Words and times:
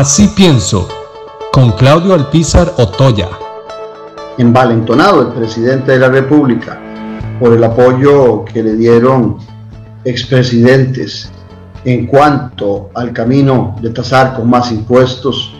Así 0.00 0.28
pienso, 0.28 0.88
con 1.52 1.72
Claudio 1.72 2.14
Alpizar 2.14 2.72
Otoya. 2.78 3.28
Envalentonado 4.38 5.20
el 5.20 5.34
presidente 5.34 5.92
de 5.92 5.98
la 5.98 6.08
República 6.08 6.80
por 7.38 7.52
el 7.52 7.62
apoyo 7.62 8.42
que 8.46 8.62
le 8.62 8.76
dieron 8.76 9.36
expresidentes 10.06 11.30
en 11.84 12.06
cuanto 12.06 12.88
al 12.94 13.12
camino 13.12 13.76
de 13.82 13.90
tasar 13.90 14.34
con 14.34 14.48
más 14.48 14.72
impuestos 14.72 15.52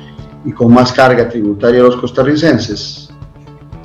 y 0.47 0.53
con 0.53 0.73
más 0.73 0.91
carga 0.91 1.29
tributaria 1.29 1.83
a 1.83 1.85
los 1.85 1.97
costarricenses. 1.97 3.11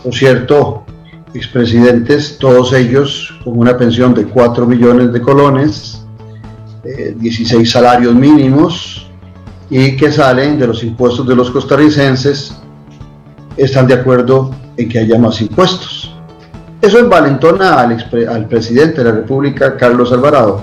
Por 0.02 0.16
cierto, 0.16 0.86
expresidentes, 1.34 2.38
todos 2.40 2.72
ellos 2.72 3.38
con 3.44 3.60
una 3.60 3.78
pensión 3.78 4.14
de 4.14 4.24
4 4.24 4.66
millones 4.66 5.12
de 5.12 5.22
colones, 5.22 6.06
16 6.82 7.62
eh, 7.62 7.66
salarios 7.70 8.16
mínimos 8.16 9.05
y 9.78 9.98
que 9.98 10.10
salen 10.10 10.58
de 10.58 10.68
los 10.68 10.84
impuestos 10.86 11.28
de 11.28 11.36
los 11.36 11.52
costarricenses, 11.52 12.56
están 13.58 13.86
de 13.88 13.96
acuerdo 13.96 14.52
en 14.78 14.88
que 14.88 15.00
haya 15.00 15.20
más 15.20 15.42
impuestos. 15.42 16.16
Eso 16.82 16.98
envalentona 16.98 17.82
al, 17.82 17.98
al 18.30 18.48
presidente 18.48 19.00
de 19.00 19.04
la 19.04 19.12
República, 19.12 19.76
Carlos 19.76 20.14
Alvarado, 20.14 20.62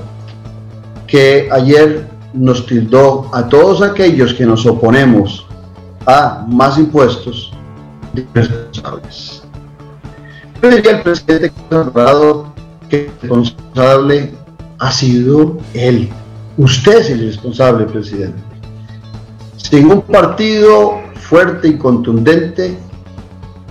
que 1.06 1.47
ayer 1.53 2.06
nos 2.33 2.65
tildó 2.65 3.29
a 3.34 3.51
todos 3.51 3.83
aquellos 3.83 4.33
que 4.33 4.47
nos 4.47 4.65
oponemos 4.65 5.47
a 6.06 6.47
más 6.48 6.79
impuestos 6.79 7.53
de 8.15 8.27
responsables. 8.33 9.42
Yo 10.62 10.70
diría 10.70 10.97
al 10.97 11.03
presidente 11.03 11.53
Alvarado 11.69 12.55
que 12.89 13.11
el 13.20 13.29
responsable 13.29 14.33
ha 14.79 14.91
sido 14.91 15.59
él. 15.75 16.09
Usted 16.56 16.97
es 16.97 17.11
el 17.11 17.27
responsable, 17.27 17.84
presidente. 17.84 18.52
Sin 19.73 19.91
un 19.91 20.03
partido 20.03 21.01
fuerte 21.15 21.69
y 21.69 21.79
contundente, 21.79 22.77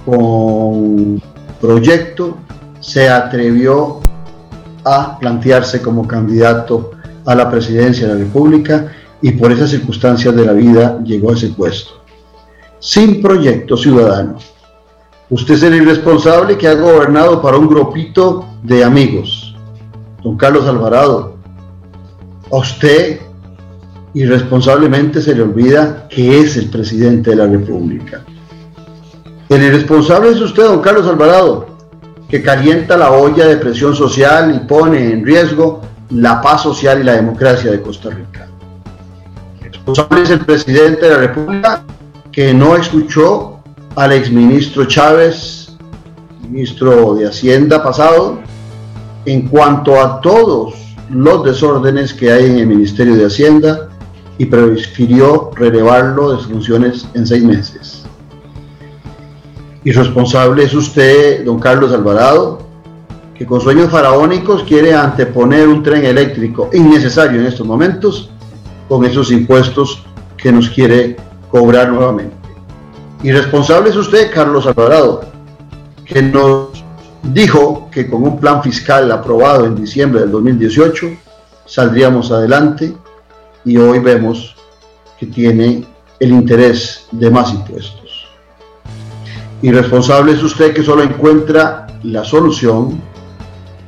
con 0.04 1.22
proyecto, 1.62 2.38
se 2.80 3.08
atrevió 3.08 4.00
a 4.84 5.20
plantearse 5.20 5.80
como 5.80 6.08
candidato 6.08 6.90
a 7.24 7.36
la 7.36 7.52
presidencia 7.52 8.08
de 8.08 8.14
la 8.16 8.20
República 8.20 8.92
y 9.22 9.34
por 9.34 9.52
esas 9.52 9.70
circunstancias 9.70 10.36
de 10.36 10.44
la 10.44 10.54
vida 10.54 11.00
llegó 11.04 11.30
a 11.30 11.34
ese 11.36 11.50
puesto. 11.50 11.92
Sin 12.80 13.22
proyecto 13.22 13.78
ciudadano. 13.78 14.38
Usted 15.30 15.54
es 15.54 15.62
el 15.62 15.76
irresponsable 15.76 16.58
que 16.58 16.68
ha 16.68 16.74
gobernado 16.74 17.44
para 17.44 17.58
un 17.58 17.68
grupito 17.68 18.48
de 18.64 18.84
amigos. 18.84 19.56
Don 20.24 20.36
Carlos 20.36 20.66
Alvarado, 20.66 21.36
usted 22.50 23.20
irresponsablemente 24.14 25.22
se 25.22 25.36
le 25.36 25.44
olvida 25.44 26.08
que 26.10 26.42
es 26.42 26.58
el 26.58 26.70
presidente 26.70 27.32
de 27.32 27.36
la 27.38 27.48
República. 27.48 28.22
El 29.50 29.64
irresponsable 29.64 30.32
es 30.32 30.42
usted, 30.42 30.64
don 30.64 30.82
Carlos 30.82 31.08
Alvarado, 31.08 31.68
que 32.30 32.42
calienta 32.42 32.98
la 32.98 33.12
olla 33.12 33.46
de 33.46 33.58
presión 33.58 33.96
social 33.96 34.56
y 34.56 34.68
pone 34.68 35.12
en 35.12 35.26
riesgo 35.26 35.82
la 36.10 36.42
paz 36.42 36.64
social 36.64 37.00
y 37.00 37.04
la 37.04 37.14
democracia 37.14 37.72
de 37.72 37.82
Costa 37.82 38.10
Rica. 38.10 38.48
El 39.62 39.72
responsable 39.74 40.24
es 40.24 40.30
el 40.30 40.40
presidente 40.40 41.06
de 41.06 41.12
la 41.12 41.18
República 41.18 41.84
que 42.32 42.54
no 42.54 42.76
escuchó 42.76 43.60
al 43.96 44.14
exministro 44.14 44.86
Chávez, 44.86 45.76
ministro 46.50 47.16
de 47.16 47.28
Hacienda 47.28 47.84
pasado, 47.84 48.40
en 49.26 49.48
cuanto 49.48 50.00
a 50.02 50.22
todos 50.22 50.74
los 51.10 51.44
desórdenes 51.44 52.14
que 52.14 52.32
hay 52.32 52.46
en 52.46 52.60
el 52.60 52.68
Ministerio 52.68 53.16
de 53.16 53.26
Hacienda 53.26 53.90
y 54.38 54.46
prefirió 54.46 55.52
relevarlo 55.56 56.32
de 56.32 56.38
sus 56.38 56.52
funciones 56.52 57.08
en 57.14 57.28
seis 57.28 57.44
meses. 57.44 58.04
Irresponsable 59.84 60.64
es 60.64 60.74
usted, 60.74 61.44
don 61.44 61.60
Carlos 61.60 61.92
Alvarado, 61.92 62.60
que 63.34 63.46
con 63.46 63.60
sueños 63.60 63.90
faraónicos 63.90 64.64
quiere 64.64 64.94
anteponer 64.94 65.68
un 65.68 65.82
tren 65.82 66.06
eléctrico 66.06 66.70
innecesario 66.74 67.40
en 67.40 67.48
estos 67.48 67.66
momentos 67.66 68.30
con 68.88 69.04
esos 69.06 69.32
impuestos 69.32 70.04
que 70.38 70.52
nos 70.52 70.70
quiere 70.70 71.18
cobrar 71.50 71.92
nuevamente. 71.92 72.36
Irresponsable 73.24 73.90
es 73.90 73.96
usted, 73.96 74.32
Carlos 74.32 74.68
Alvarado, 74.68 75.22
que 76.06 76.22
nos 76.22 76.84
dijo 77.24 77.90
que 77.92 78.10
con 78.10 78.24
un 78.24 78.40
plan 78.40 78.62
fiscal 78.62 79.12
aprobado 79.12 79.66
en 79.66 79.76
diciembre 79.76 80.22
del 80.22 80.32
2018 80.32 81.08
saldríamos 81.66 82.32
adelante 82.32 82.94
y 83.66 83.78
hoy 83.78 84.00
vemos 84.00 84.56
que 85.20 85.28
tiene 85.28 85.86
el 86.20 86.32
interés 86.32 87.08
de 87.12 87.30
más 87.30 87.54
impuestos. 87.54 88.28
Irresponsable 89.62 90.34
es 90.34 90.44
usted 90.44 90.74
que 90.74 90.84
solo 90.84 91.04
encuentra 91.04 91.88
la 92.04 92.24
solución 92.24 93.00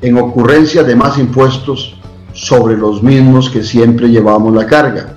en 0.01 0.17
ocurrencia 0.17 0.83
de 0.83 0.95
más 0.95 1.17
impuestos 1.17 1.95
sobre 2.33 2.77
los 2.77 3.01
mismos 3.01 3.49
que 3.49 3.63
siempre 3.63 4.09
llevamos 4.09 4.53
la 4.53 4.65
carga. 4.65 5.13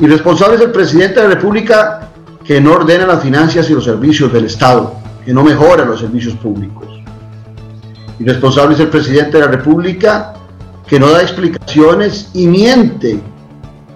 Irresponsable 0.00 0.56
es 0.56 0.62
el 0.62 0.72
presidente 0.72 1.20
de 1.20 1.28
la 1.28 1.34
República 1.34 2.08
que 2.44 2.60
no 2.60 2.72
ordena 2.74 3.06
las 3.06 3.22
finanzas 3.22 3.70
y 3.70 3.74
los 3.74 3.84
servicios 3.84 4.32
del 4.32 4.46
Estado, 4.46 4.94
que 5.24 5.32
no 5.32 5.44
mejora 5.44 5.84
los 5.84 6.00
servicios 6.00 6.34
públicos. 6.34 7.00
Irresponsable 8.18 8.74
es 8.74 8.80
el 8.80 8.88
presidente 8.88 9.38
de 9.38 9.44
la 9.44 9.50
República 9.50 10.34
que 10.86 11.00
no 11.00 11.10
da 11.10 11.22
explicaciones 11.22 12.30
y 12.34 12.46
miente 12.46 13.20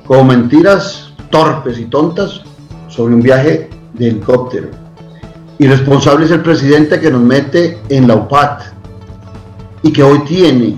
con 0.06 0.26
mentiras 0.26 1.12
torpes 1.30 1.78
y 1.78 1.84
tontas 1.84 2.42
sobre 2.88 3.14
un 3.14 3.22
viaje 3.22 3.70
de 3.94 4.08
helicóptero. 4.08 4.70
Irresponsable 5.58 6.24
es 6.24 6.30
el 6.30 6.40
presidente 6.40 7.00
que 7.00 7.10
nos 7.10 7.22
mete 7.22 7.78
en 7.88 8.06
la 8.06 8.14
UPAT, 8.14 8.78
y 9.82 9.92
que 9.92 10.02
hoy 10.02 10.20
tiene, 10.20 10.76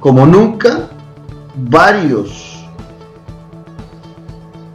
como 0.00 0.26
nunca, 0.26 0.88
varios 1.54 2.64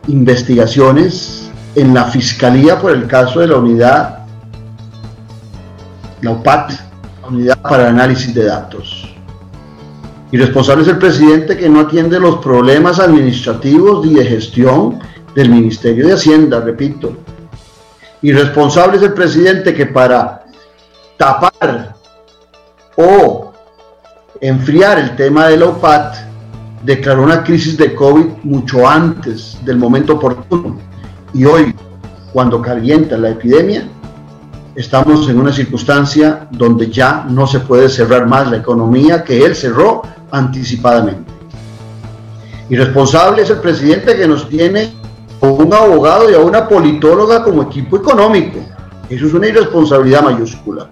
investigaciones 0.07 1.49
en 1.75 1.93
la 1.93 2.05
Fiscalía 2.05 2.79
por 2.79 2.91
el 2.91 3.07
caso 3.07 3.39
de 3.39 3.47
la 3.47 3.57
unidad, 3.57 4.19
la 6.21 6.31
UPAT, 6.31 6.71
la 7.21 7.27
Unidad 7.27 7.61
para 7.61 7.89
Análisis 7.89 8.33
de 8.33 8.45
Datos. 8.45 9.15
Y 10.31 10.37
responsable 10.37 10.83
es 10.83 10.89
el 10.89 10.97
presidente 10.97 11.55
que 11.55 11.69
no 11.69 11.81
atiende 11.81 12.19
los 12.19 12.37
problemas 12.37 12.99
administrativos 12.99 14.05
y 14.05 14.15
de 14.15 14.25
gestión 14.25 14.99
del 15.33 15.49
Ministerio 15.49 16.07
de 16.07 16.13
Hacienda, 16.13 16.59
repito. 16.59 17.15
Y 18.21 18.33
responsable 18.33 18.97
es 18.97 19.03
el 19.03 19.13
presidente 19.13 19.73
que 19.73 19.85
para 19.85 20.45
tapar 21.15 21.95
o 22.95 23.53
enfriar 24.41 24.99
el 24.99 25.15
tema 25.15 25.47
de 25.47 25.57
la 25.57 25.67
OPAT, 25.67 26.15
declaró 26.83 27.23
una 27.23 27.43
crisis 27.43 27.77
de 27.77 27.95
COVID 27.95 28.25
mucho 28.43 28.87
antes 28.87 29.57
del 29.63 29.77
momento 29.77 30.15
oportuno. 30.15 30.77
Y 31.33 31.45
hoy, 31.45 31.73
cuando 32.33 32.61
calienta 32.61 33.17
la 33.17 33.29
epidemia, 33.29 33.87
estamos 34.75 35.27
en 35.29 35.39
una 35.39 35.51
circunstancia 35.51 36.47
donde 36.51 36.89
ya 36.89 37.25
no 37.29 37.47
se 37.47 37.61
puede 37.61 37.89
cerrar 37.89 38.27
más 38.27 38.49
la 38.49 38.57
economía 38.57 39.23
que 39.23 39.43
él 39.43 39.55
cerró 39.55 40.03
anticipadamente. 40.31 41.31
Irresponsable 42.69 43.43
es 43.43 43.49
el 43.49 43.59
presidente 43.59 44.15
que 44.15 44.27
nos 44.27 44.49
tiene 44.49 44.93
a 45.41 45.45
un 45.45 45.73
abogado 45.73 46.29
y 46.29 46.33
a 46.33 46.39
una 46.39 46.67
politóloga 46.67 47.43
como 47.43 47.63
equipo 47.63 47.97
económico. 47.97 48.59
Eso 49.09 49.27
es 49.27 49.33
una 49.33 49.47
irresponsabilidad 49.47 50.23
mayúscula. 50.23 50.87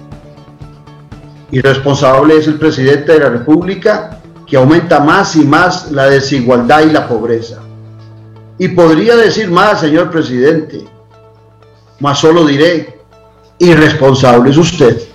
Irresponsable 1.51 2.37
es 2.37 2.47
el 2.47 2.57
presidente 2.57 3.13
de 3.13 3.19
la 3.19 3.29
República 3.29 4.19
que 4.47 4.57
aumenta 4.57 4.99
más 4.99 5.35
y 5.35 5.43
más 5.43 5.91
la 5.91 6.05
desigualdad 6.05 6.81
y 6.81 6.91
la 6.91 7.07
pobreza. 7.07 7.61
Y 8.57 8.69
podría 8.69 9.15
decir 9.15 9.51
más, 9.51 9.81
señor 9.81 10.09
presidente, 10.09 10.85
más 11.99 12.19
solo 12.19 12.45
diré, 12.45 13.01
irresponsable 13.59 14.51
es 14.51 14.57
usted. 14.57 15.14